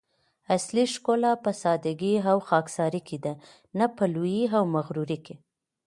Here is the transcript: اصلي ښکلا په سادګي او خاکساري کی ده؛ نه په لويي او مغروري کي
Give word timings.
اصلي 0.55 0.85
ښکلا 0.93 1.33
په 1.43 1.51
سادګي 1.63 2.13
او 2.31 2.37
خاکساري 2.47 3.01
کی 3.07 3.17
ده؛ 3.25 3.33
نه 3.77 3.85
په 3.95 4.03
لويي 4.13 4.43
او 4.57 4.63
مغروري 4.75 5.19
کي 5.25 5.35